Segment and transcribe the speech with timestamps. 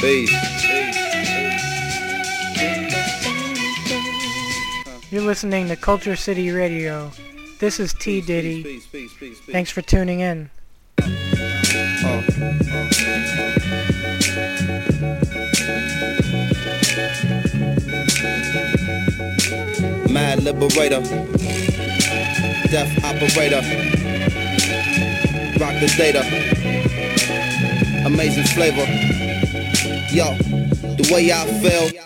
[0.00, 0.30] Peace.
[5.10, 7.10] You're listening to Culture City Radio.
[7.58, 8.80] This is T Diddy.
[9.50, 10.50] Thanks for tuning in.
[20.12, 21.00] Mad liberator.
[22.70, 23.62] Death operator.
[25.58, 26.95] Rock the data.
[28.06, 28.86] Amazing flavor.
[30.12, 30.32] Yo,
[30.94, 32.05] the way I feel.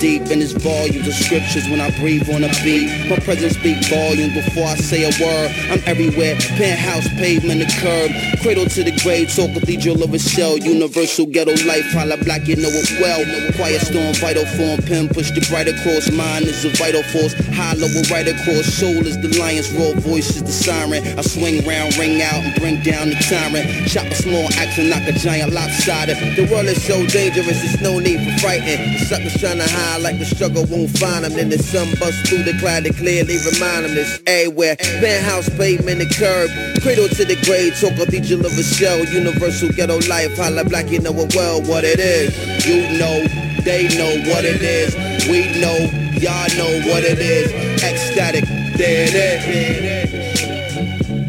[0.01, 2.89] deep in its volumes of scriptures when I breathe on a beat.
[3.05, 5.53] My presence speak volumes before I say a word.
[5.69, 8.09] I'm everywhere, penthouse, pavement, the curb.
[8.41, 10.57] Cradle to the grave, talk cathedral of a shell.
[10.57, 13.21] Universal ghetto life, holla black, you know it well.
[13.53, 16.09] Quiet storm, vital form, pen push the bright across.
[16.09, 18.65] Mind is a vital force, hollow will right across.
[18.73, 21.05] Soul is the lion's raw voice is the siren.
[21.13, 23.69] I swing round, ring out, and bring down the tyrant.
[23.85, 26.17] Chop a small axe and knock a giant lopsided.
[26.33, 28.97] The world is so dangerous, there's no need for frightened.
[28.97, 31.33] The suckers trying to hide like the struggle won't find them.
[31.33, 34.75] Then the sun busts through the cloud to clearly remind them this everywhere.
[34.77, 36.49] Penthouse, pavement, the curb.
[36.81, 38.99] Cradle to the grave, talk cathedral of a shell.
[38.99, 42.31] Universal ghetto life, holla black, you know it well what it is.
[42.65, 43.25] You know,
[43.63, 44.95] they know what it is.
[45.27, 45.77] We know,
[46.17, 47.51] y'all know what it is.
[47.83, 48.45] Ecstatic,
[48.77, 50.31] there it is.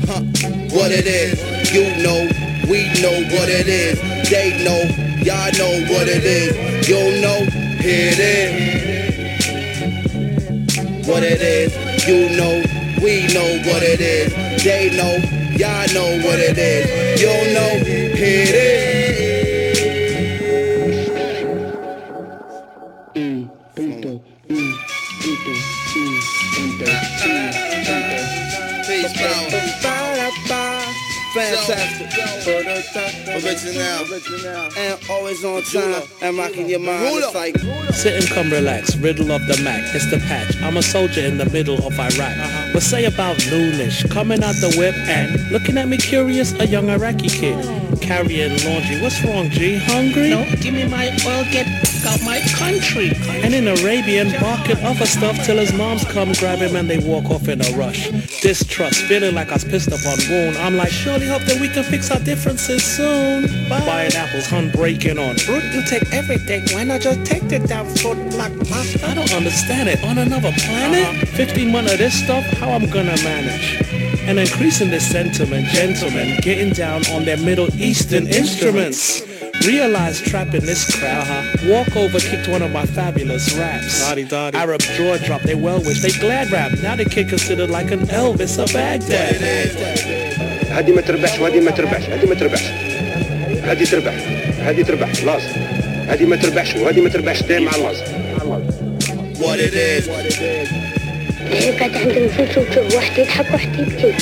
[0.08, 0.22] Huh,
[0.76, 1.40] what it is.
[1.72, 2.28] You know,
[2.68, 4.00] we know what it is.
[4.30, 4.80] They know,
[5.22, 6.88] y'all know what it is.
[6.88, 7.46] You know,
[7.82, 8.72] here it is
[11.08, 11.72] what it is.
[12.06, 12.62] You know,
[13.02, 14.32] we know what it is.
[14.62, 15.18] They know,
[15.56, 17.20] y'all know what it is.
[17.20, 17.84] You know,
[18.14, 19.01] here it.
[32.10, 33.44] Fantastic.
[33.44, 34.68] Original.
[34.76, 36.02] And always on time.
[36.20, 37.02] And rocking your mind.
[37.04, 37.56] It's like.
[37.94, 40.56] Sit and come relax, riddle of the Mac, it's the patch.
[40.62, 42.18] I'm a soldier in the middle of Iraq.
[42.18, 42.61] Uh-huh.
[42.72, 46.88] What say about noonish, coming out the whip and looking at me curious, a young
[46.88, 47.58] Iraqi kid.
[48.00, 49.76] Carrying laundry, what's wrong, G?
[49.76, 50.30] Hungry?
[50.30, 51.66] No, give me my oil, get
[52.06, 53.12] out my country.
[53.44, 57.30] And in Arabian, barking other stuff till his moms come grab him and they walk
[57.30, 58.10] off in a rush.
[58.40, 60.56] Distrust, feeling like I was pissed up on wound.
[60.56, 63.46] I'm like, surely hope that we can fix our differences soon.
[63.68, 65.36] Buying apples, hun breaking on.
[65.36, 66.62] Fruit, you take everything.
[66.72, 68.52] Why not just take the damn fruit like?
[69.04, 70.02] I don't understand it.
[70.04, 71.06] On another planet?
[71.06, 71.26] Uh-huh.
[71.36, 73.81] 15 months of this stuff, how I'm gonna manage?
[74.27, 79.21] And increasing this sentiment, gentlemen, getting down on their Middle Eastern instruments.
[79.65, 81.27] Realize trapping this crowd,
[81.65, 84.03] walk over, kicked one of my fabulous raps.
[84.53, 86.71] Arab jaw drop, they well wish, they glad rap.
[86.83, 89.35] Now they kid considered like an Elvis of Baghdad.
[90.71, 92.63] هذه ما تربحش وهذه ما تربحش هذه ما تربحش
[93.63, 94.13] هذه تربح
[94.59, 95.49] هذه تربح لازم
[96.07, 98.05] هذه ما تربحش وهذه ما تربحش دايما مع لازم
[99.37, 100.09] What it is.
[100.09, 100.80] إيه
[101.79, 104.13] قاعد عندهم فلوس وتشوف واحد يضحك واحد يبكي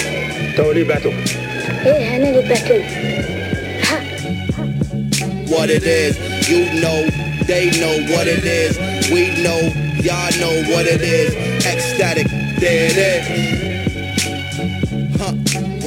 [0.57, 1.13] تو اللي بعتوك
[1.85, 2.81] إيه أنا اللي بعتهم
[3.83, 4.01] ها
[5.47, 6.15] What it is.
[6.49, 6.99] You know,
[7.51, 8.73] they know what it is.
[9.13, 9.61] We know,
[10.07, 11.31] y'all know what it is.
[11.73, 12.27] Ecstatic,
[12.59, 13.25] there it is.
[15.19, 15.33] Huh,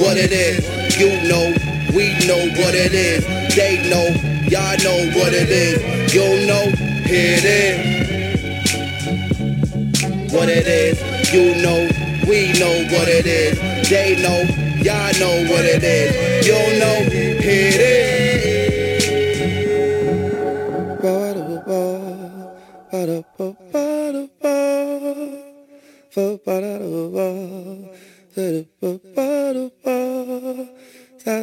[0.01, 0.59] what it is.
[1.01, 1.45] You know,
[1.97, 3.21] we know what it is.
[3.59, 4.05] They know,
[4.53, 5.77] y'all know what it is.
[6.17, 6.63] You know,
[7.11, 7.77] here it is.
[10.33, 11.12] What it is.
[11.34, 11.88] You know,
[12.28, 13.58] we know what it is.
[13.90, 14.42] They know,
[14.86, 16.46] y'all know what it is.
[16.46, 17.10] You know,
[17.42, 18.04] here it is.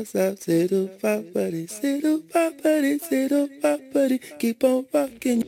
[0.04, 4.86] Stop, sit up, pop, buddy, sit up, pop, buddy, sit up, pop, buddy, keep on
[4.94, 5.44] rocking.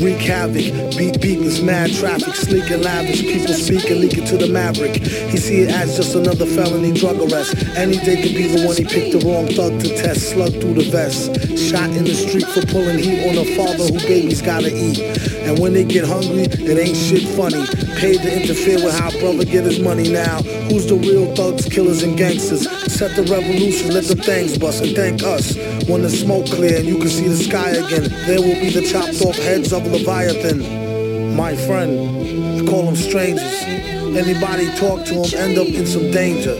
[0.00, 4.96] Wreak havoc, beat beatings, mad traffic, sleek and lavish, people speaking, leaking to the maverick.
[4.96, 7.54] He see it as just another felony drug arrest.
[7.76, 10.74] Any day could be the one he picked the wrong thug to test, slug through
[10.74, 11.36] the vest.
[11.58, 15.00] Shot in the street for pulling heat on a father who babies gotta eat.
[15.44, 17.66] And when they get hungry, it ain't shit funny.
[18.00, 20.40] paid to interfere with how brother get his money now.
[20.72, 22.64] Who's the real thugs, killers, and gangsters?
[22.90, 25.56] Set the revolution, let the things bust, and thank us.
[25.88, 28.82] When the smoke clear and you can see the sky again, there will be the
[28.82, 31.34] chopped off heads of Leviathan.
[31.36, 33.62] My friend, I call them strangers.
[33.62, 36.54] Anybody talk to them end up in some danger.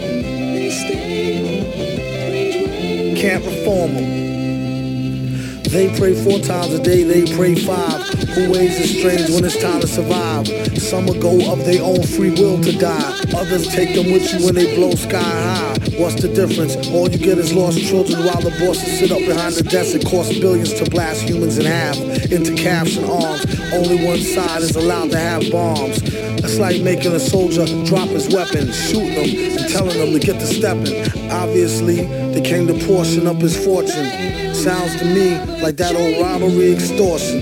[3.21, 4.21] Can't reform them.
[5.71, 8.03] They pray four times a day, they pray five.
[8.31, 10.49] Who ways is strange when it's time to survive?
[10.79, 13.21] Some will go of their own free will to die.
[13.37, 15.80] Others take them with you when they blow sky high.
[16.01, 16.77] What's the difference?
[16.89, 19.95] All you get is lost children while the bosses sit up behind the desk.
[19.95, 21.95] It costs billions to blast humans in half
[22.33, 23.45] into calves and arms.
[23.71, 26.01] Only one side is allowed to have bombs.
[26.03, 30.41] It's like making a soldier drop his weapon, shooting them and telling them to get
[30.41, 31.31] to stepping.
[31.31, 34.55] Obviously, they came to portion up his fortune.
[34.55, 37.41] Sounds to me like that old robbery extortion.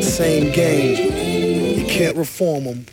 [0.00, 1.76] Same game.
[1.76, 2.86] You can't reform them.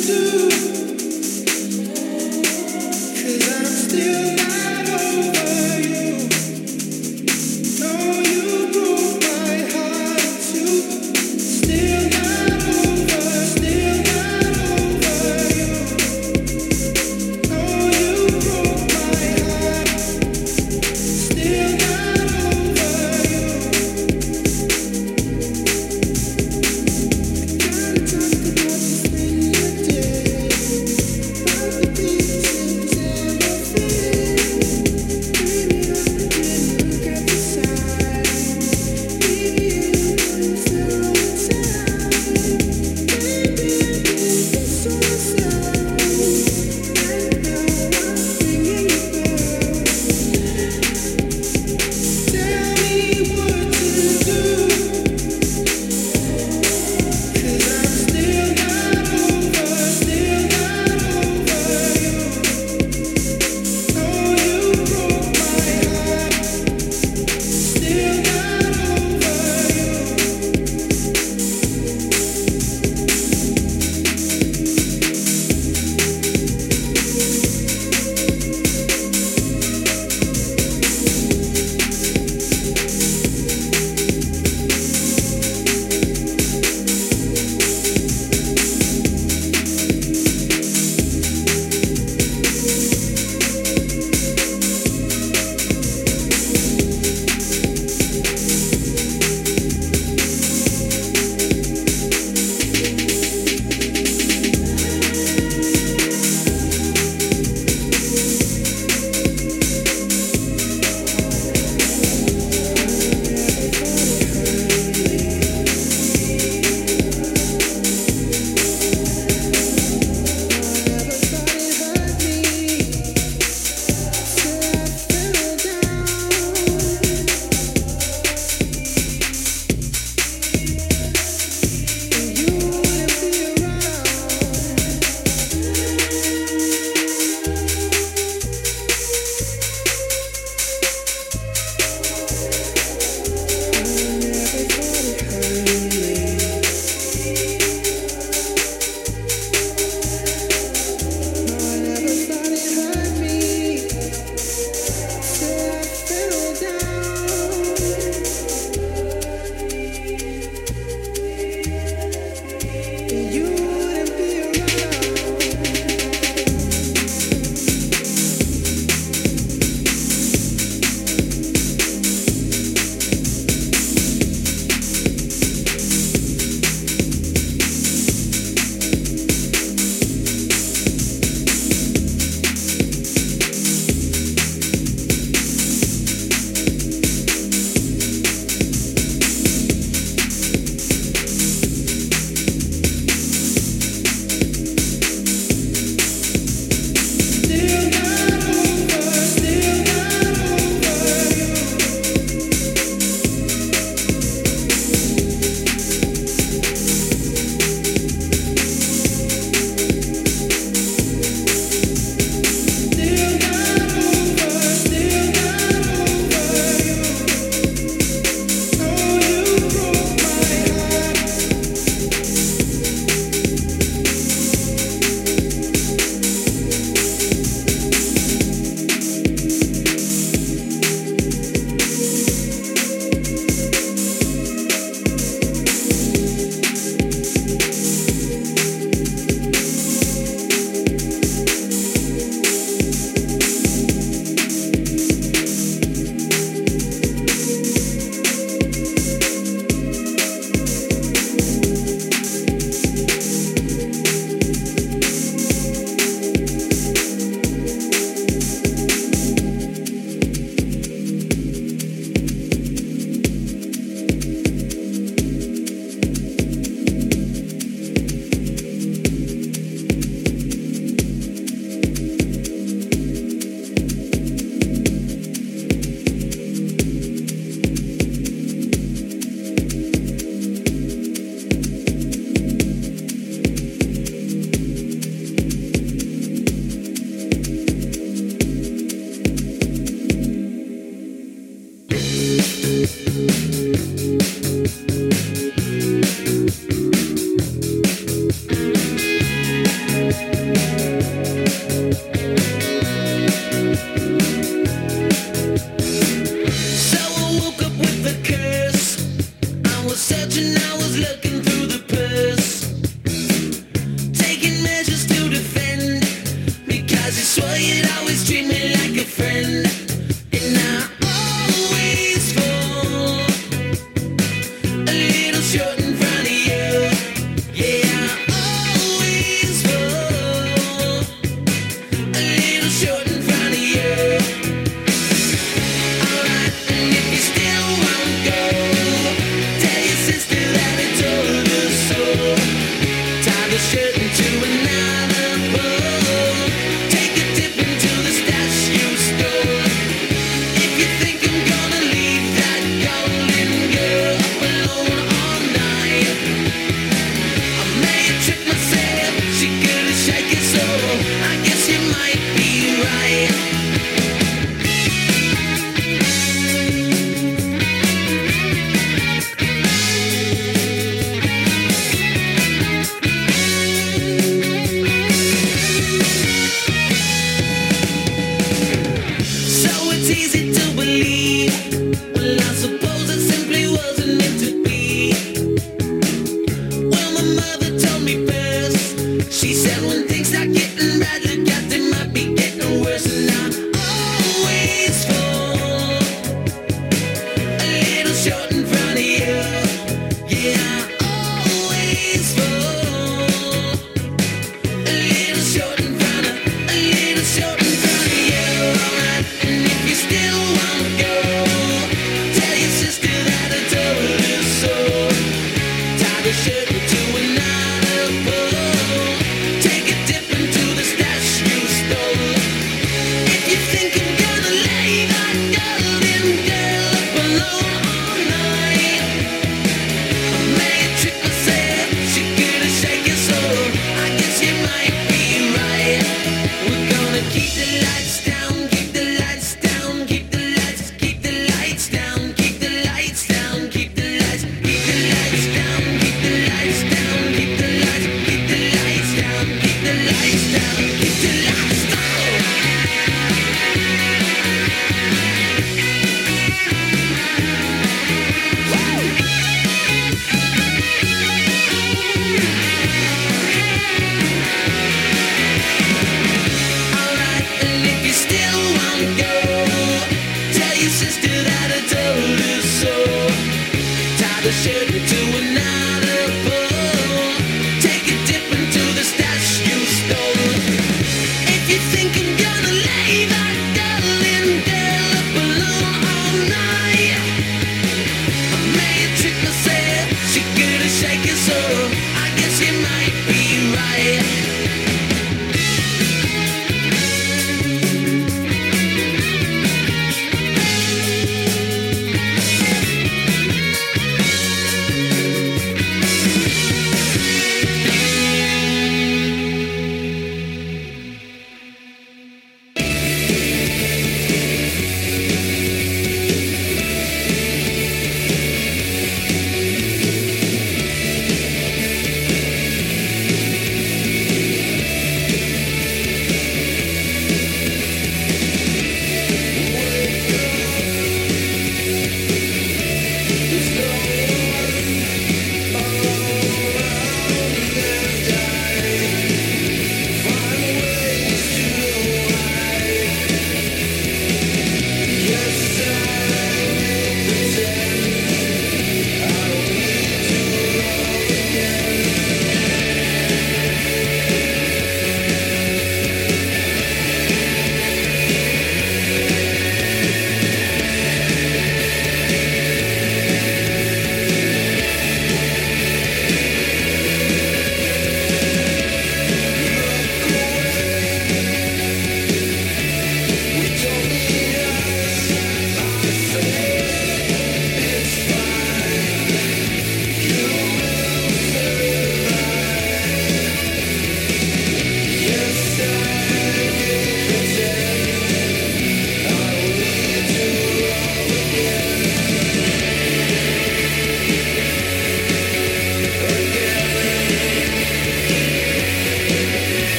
[0.00, 0.69] do.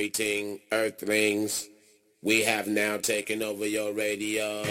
[0.00, 1.68] Greeting, Earthlings.
[2.22, 4.62] We have now taken over your radio.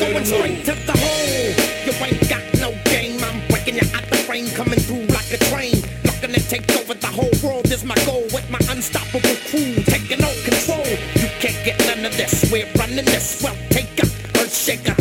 [0.00, 1.54] Going straight to the hole.
[1.86, 3.22] You ain't got no game.
[3.22, 5.76] I'm breaking you out the frame, coming through like a train.
[6.02, 8.24] Looking to take over the whole world is my goal.
[8.34, 10.84] With my unstoppable crew taking all control.
[11.14, 12.50] You can't get none of this.
[12.50, 13.40] We're running this.
[13.44, 14.06] Well, take a
[14.40, 14.99] earth shaker,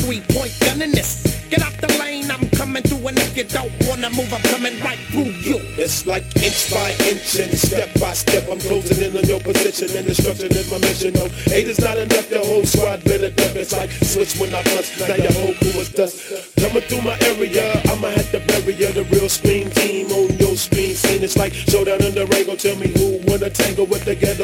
[4.01, 5.59] wanna move, I'm coming right through you.
[5.75, 8.47] It's like inch by inch and step by step.
[8.49, 11.13] I'm closing in on your position and destruction is my mission.
[11.13, 12.29] No, eight is not enough.
[12.31, 13.55] Your whole squad better duck.
[13.55, 14.99] It's like switch when I punch.
[14.99, 16.55] Now your whole crew is dust.
[16.59, 18.91] Coming through my area, I'ma have to bury ya.
[18.91, 21.23] The real screen team on your screen scene.
[21.23, 22.45] It's like showdown in the ring.
[22.45, 24.38] Go tell me who wanna tangle with the ghetto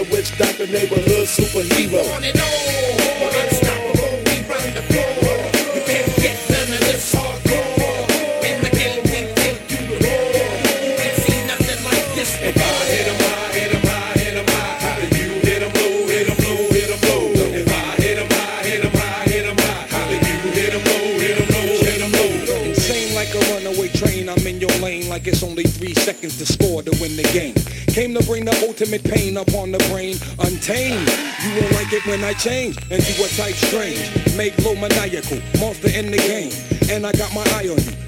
[28.86, 31.10] ultimate pain upon the brain, untamed.
[31.42, 33.98] You won't like it when I change into a type strange.
[34.38, 36.52] Make low maniacal, monster in the game.
[36.92, 38.05] And I got my eye on you,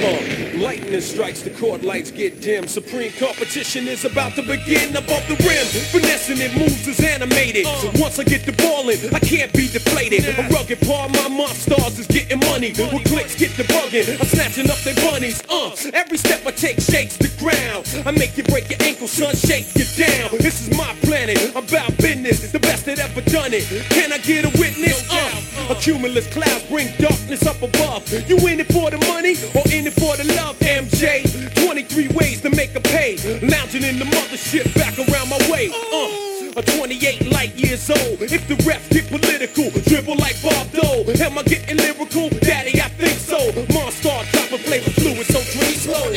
[0.00, 2.66] Uh, lightning strikes, the court lights get dim.
[2.66, 5.66] Supreme competition is about to begin above the rim.
[5.92, 7.66] Finessing it moves is animated.
[7.66, 10.24] So once I get the ball in, I can't be deflated.
[10.38, 12.70] A rugged part, my monsters is getting money.
[12.70, 15.42] With clicks get the bugging, I'm snatching up their bunnies.
[15.50, 17.84] Uh, every step I take shakes the ground.
[18.06, 20.30] I make you break your ankle, son, shake you down.
[20.40, 23.64] This is my planet, I'm about business, the best that ever done it.
[23.90, 25.04] Can I get a witness?
[25.12, 28.08] Uh, a cumulus clouds bring darkness up above.
[28.28, 31.24] You in it for the money or in it for the love, MJ?
[31.64, 33.16] 23 ways to make a pay.
[33.42, 35.70] Lounging in the mothership back around my way.
[35.70, 38.22] Uh, a 28 light years old.
[38.22, 41.10] If the refs get political, dribble like Bob Dole.
[41.22, 42.28] Am I getting lyrical?
[42.40, 43.38] Daddy, I think so.
[43.72, 46.10] Monster, a flavor fluid, so drink slow.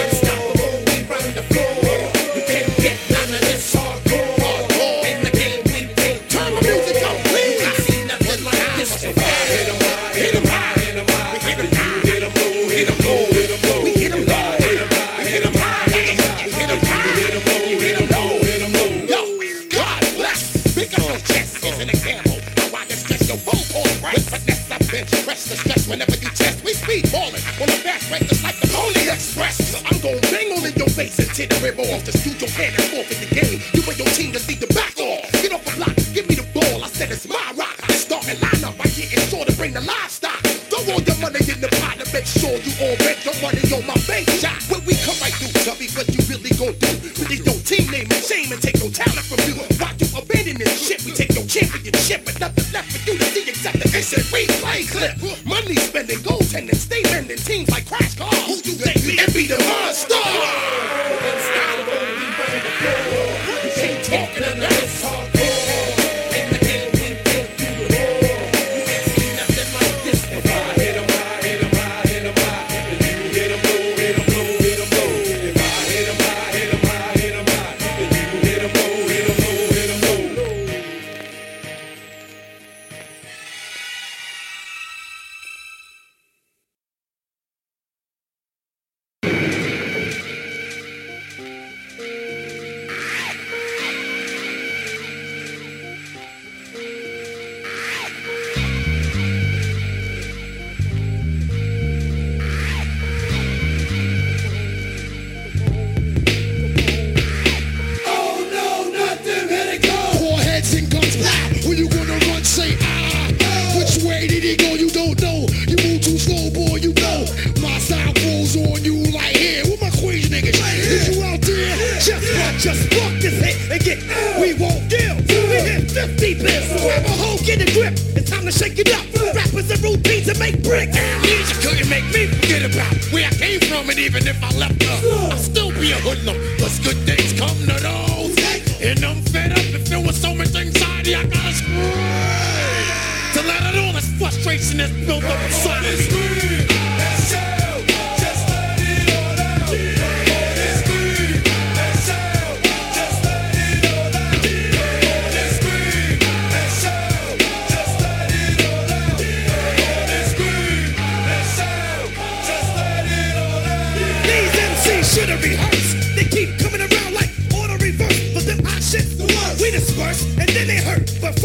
[0.00, 1.79] Unstoppable, we run the floor.
[26.50, 26.64] Test.
[26.64, 29.82] We speed balling on the break just like the Pony Express.
[29.84, 32.04] I'm gon' bang on in your face and tear the rib off.
[32.04, 33.60] Dispute your hand and forfeit the game.
[33.74, 35.30] You and your team just need to back off.
[35.32, 36.84] Get off the block, give me the ball.
[36.84, 37.76] I said it's my rock.
[37.90, 40.09] Starting lineup, I get it sure to bring the livestock.
[53.62, 55.44] The instant replay clip.
[55.44, 58.34] Money spending, goaltending, stay bending teams like Crash Cars.
[58.46, 60.69] Who you think me and be the monster?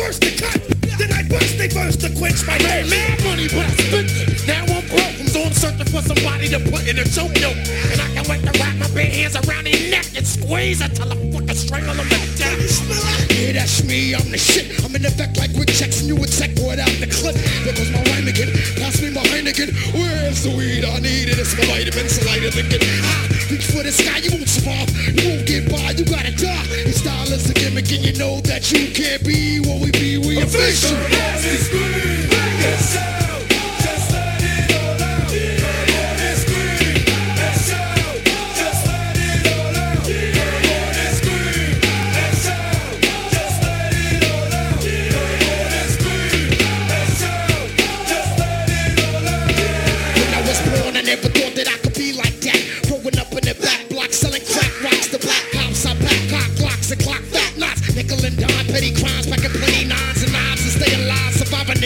[0.06, 0.62] First the cut,
[1.02, 1.58] then I burst.
[1.58, 2.90] They burst to quench my thirst.
[2.94, 4.46] Mad money, but I spent it.
[4.46, 5.18] Now I'm broke.
[5.34, 7.58] so I'm searching for somebody to put in a choke yoke.
[7.90, 11.10] And I can wait to wrap my bare hands around their neck and squeeze until
[11.10, 13.34] I fucking strangle them to death.
[13.34, 14.14] Yeah, that's me.
[14.14, 14.78] I'm the shit.
[14.86, 16.08] I'm in effect like Rick Jackson.
[16.08, 17.36] You would check boy out the clip.
[17.66, 18.54] There goes my rhyme again.
[18.78, 19.74] Pass me my Heineken.
[19.90, 20.86] Where's the weed?
[20.86, 21.42] I need it.
[21.42, 22.22] It's my vitamins.
[22.26, 23.35] Lighter than get high.
[23.50, 24.18] Reach for the sky.
[24.18, 24.90] You won't survive.
[25.14, 25.92] You won't get by.
[25.92, 26.66] You gotta die.
[26.84, 30.18] Your style is a gimmick, and you know that you can't be what we be.
[30.18, 30.98] We official.
[30.98, 33.25] When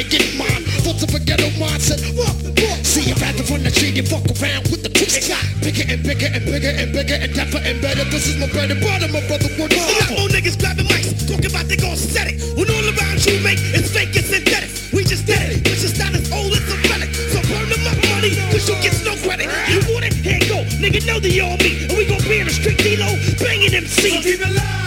[0.03, 0.63] to get mine.
[0.79, 1.99] Thoughts of a ghetto mindset.
[2.15, 2.79] Walk the walk.
[2.87, 5.27] See, if rather run the street and fuck around with the twist.
[5.59, 8.07] Bigger and bigger and bigger and bigger and tougher and better.
[8.07, 9.51] This is my bread and butter, my brother.
[9.59, 9.91] Work hard.
[9.91, 12.39] A lot more niggas grabbing mics, talking about they gon' set it.
[12.55, 14.71] When all around you make it's fake, it's synthetic.
[14.95, 15.67] We just did it.
[15.67, 17.11] Push your status old, it's a relic.
[17.35, 19.51] So burn them up, money, cause you get no credit.
[19.67, 20.15] You want it?
[20.15, 20.63] Here go.
[20.79, 21.91] Nigga know the all me.
[21.91, 23.09] And we gon' be in the street D-Lo,
[23.43, 24.31] banging them seats.
[24.39, 24.78] Up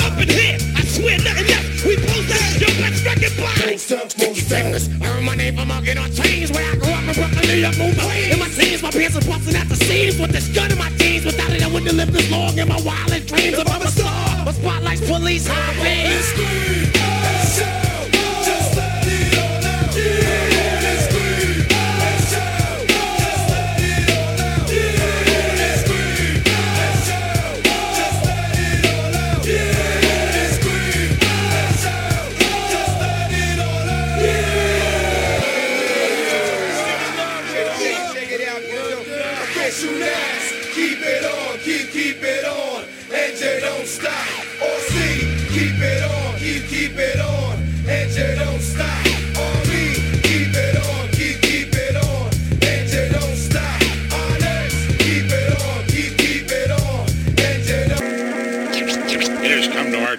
[3.73, 4.09] record buy.
[4.09, 4.89] Sticky fingers,
[5.23, 6.51] my name from mugging on chains.
[6.53, 8.31] Where I grew up in Brooklyn, New York, away.
[8.31, 10.19] In my teens, my pants are busting at the seams.
[10.19, 12.59] With this gun in my jeans, without it I wouldn't have lived this long.
[12.59, 14.45] In my wildest dreams of I'm a star.
[14.45, 16.62] My spotlights, police, highways.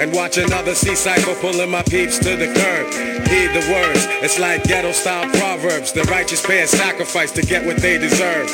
[0.00, 2.86] And watch another sea cycle pulling my peeps to the curb.
[3.28, 5.92] Heed the words, it's like ghetto style proverbs.
[5.92, 8.48] The righteous pay a sacrifice to get what they deserve.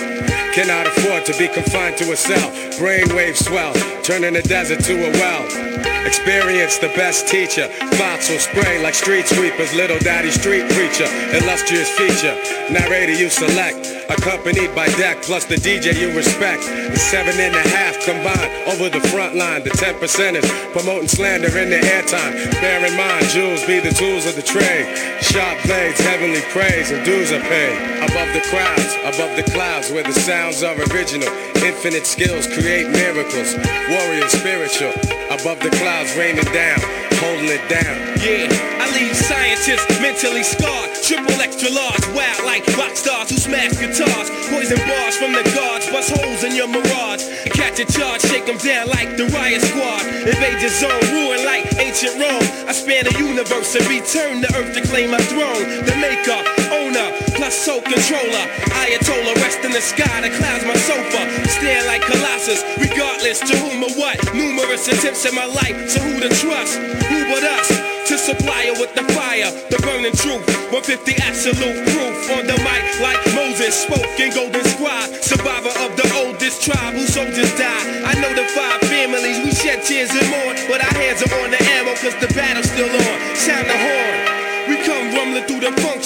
[0.55, 2.51] Cannot afford to be confined to a cell.
[2.79, 5.85] Brainwave swell, turning the desert to a well.
[6.07, 7.67] Experience the best teacher.
[7.97, 9.75] Thoughts will spray like street sweepers.
[9.75, 11.09] Little daddy street preacher.
[11.33, 12.37] Illustrious feature.
[12.71, 13.89] Narrator you select.
[14.11, 16.63] Accompanied by deck plus the DJ you respect.
[16.63, 19.65] The seven and a half combined over the front line.
[19.65, 22.35] The ten percenters promoting slander in the airtime.
[22.61, 24.87] Bear in mind, jewels be the tools of the trade.
[25.23, 27.79] Sharp blades, heavenly praise, and dues are paid.
[28.03, 31.31] Above the crowds, above the clouds, where the sounds are original.
[31.63, 33.55] Infinite skills create miracles.
[33.89, 34.93] Warrior spiritual.
[35.31, 36.81] Above the clouds, raining down,
[37.21, 37.97] holding it down.
[38.25, 38.49] Yeah,
[38.81, 40.91] I leave scientists mentally scarred.
[41.05, 44.29] Triple extra large, wild like rock stars who smash guitars.
[44.49, 47.23] Poison bars from the guards, bust holes in your mirage.
[47.53, 50.03] Catch a charge, shake them down like the riot squad.
[50.25, 52.49] Invade your zone, ruin like ancient Rome.
[52.69, 55.85] I span the universe and return to earth to claim my throne.
[55.85, 56.41] The maker,
[56.95, 58.45] owner, plus soul controller.
[58.79, 61.23] Ayatollah, rest in the sky, the clouds my sofa.
[61.49, 64.19] Stand like Colossus, regardless to whom or what.
[64.35, 66.79] Numerous attempts in my life, so who to trust?
[66.79, 67.69] Who but us?
[68.09, 70.45] To supply her with the fire, the burning truth.
[70.71, 75.09] 150 absolute proof on the mic, like Moses spoke in Golden Scribe.
[75.25, 78.05] Survivor of the oldest tribe whose soldiers died.
[78.05, 80.57] I know the five families, we shed tears and mourn.
[80.69, 83.37] But our hands are on the ammo, cause the battle's still on.
[83.37, 84.04] Sound the horn.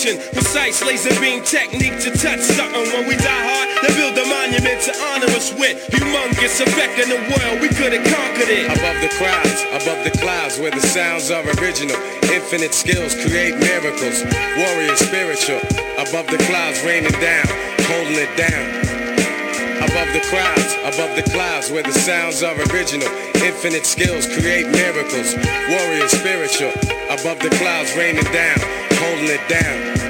[0.08, 0.32] Function.
[0.32, 2.84] Precise laser beam technique to touch something.
[2.92, 5.76] When we die hard, they build a monument to honor us with.
[5.92, 8.66] Humongous effect in the world, we could have conquered it.
[8.66, 11.96] Above the crowds, above the clouds, where the sounds are original.
[12.32, 14.24] Infinite skills create miracles.
[14.56, 15.60] Warrior spiritual.
[15.98, 17.46] Above the clouds, raining down,
[17.88, 18.64] holding it down.
[19.78, 23.08] Above the crowds, above the clouds, where the sounds are original.
[23.44, 25.36] Infinite skills create miracles.
[25.70, 26.72] Warrior spiritual.
[27.08, 28.58] Above the clouds, raining down,
[28.98, 30.07] holding it down.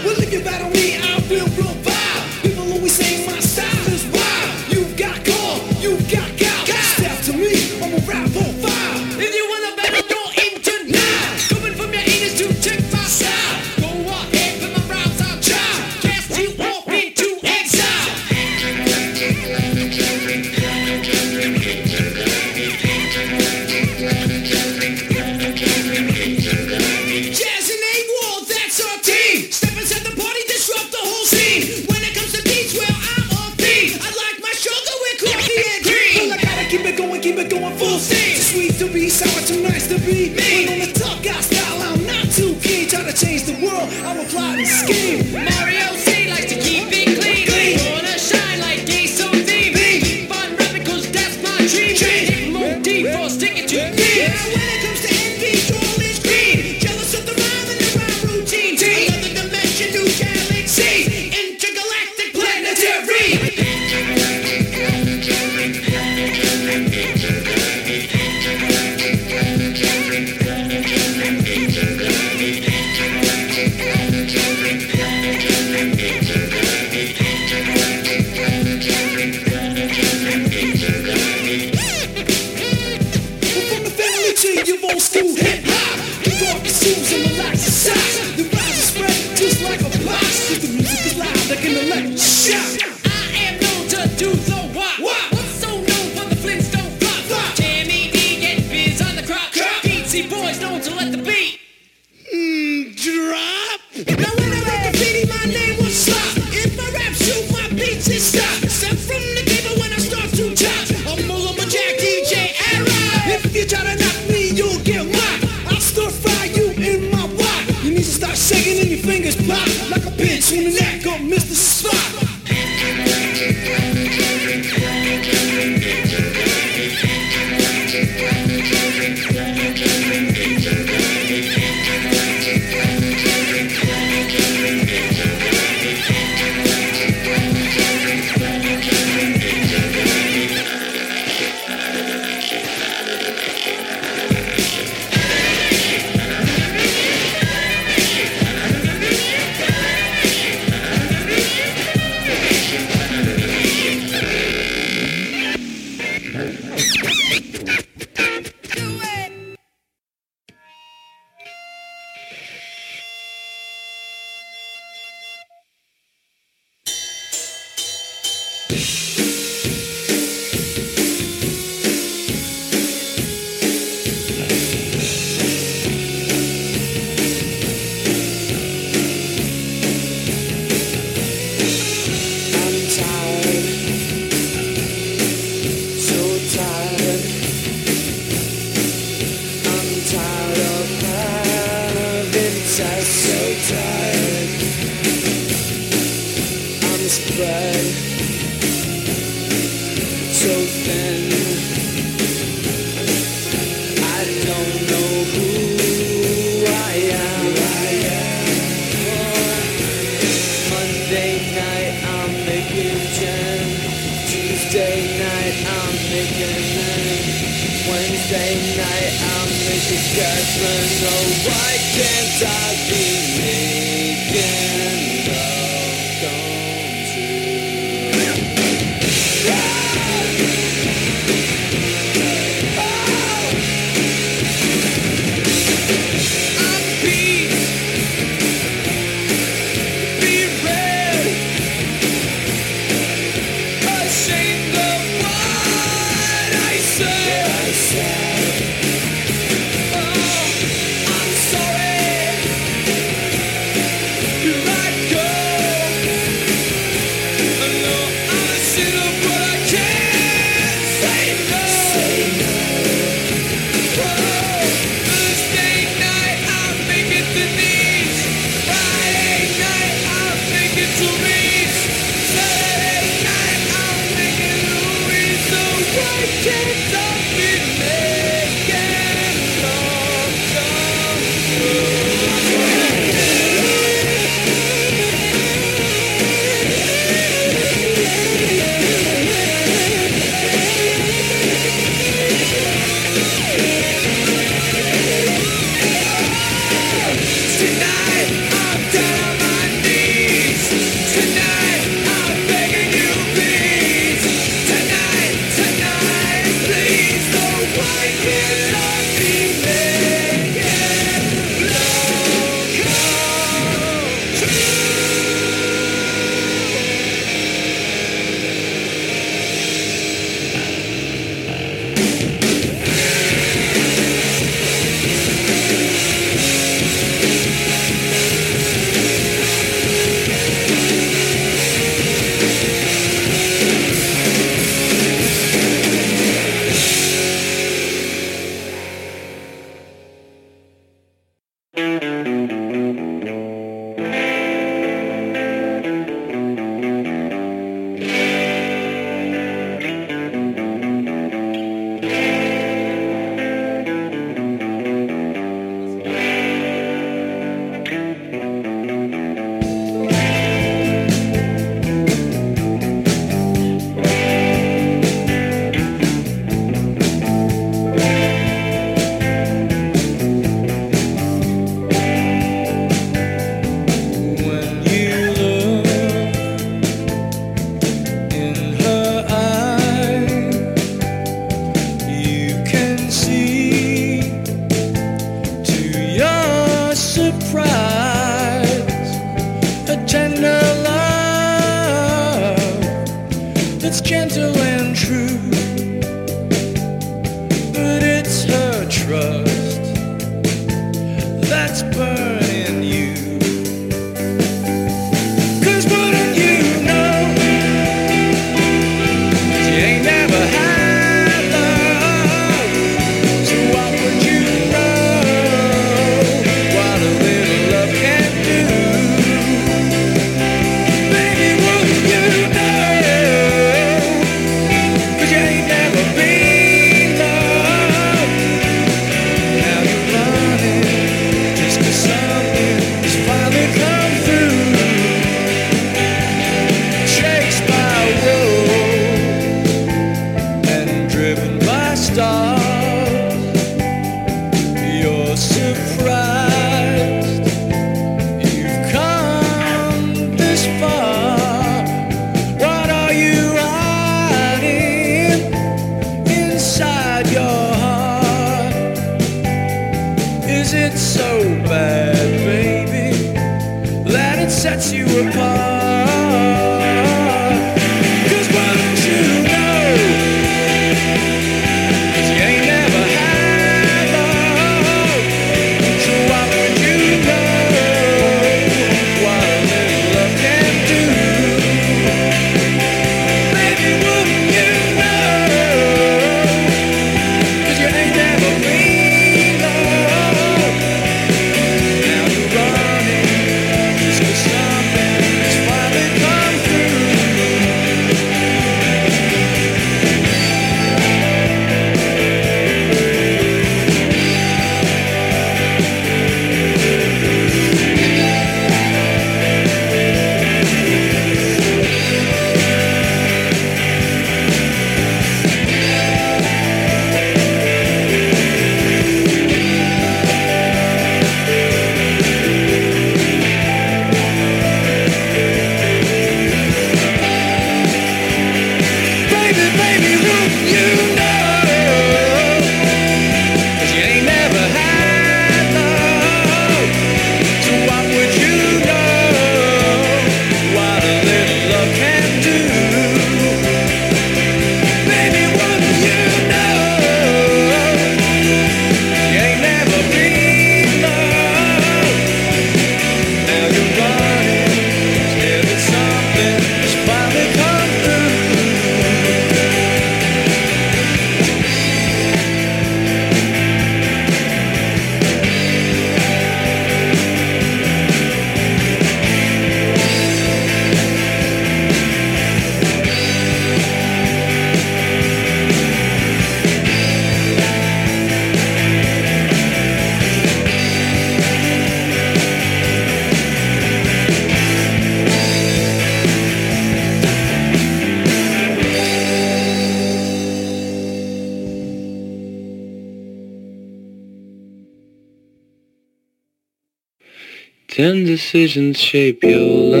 [598.00, 600.00] Then decisions shape your life?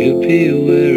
[0.00, 0.93] You be aware